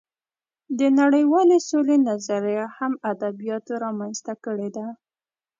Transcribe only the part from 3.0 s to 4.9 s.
ادبیاتو رامنځته کړې ده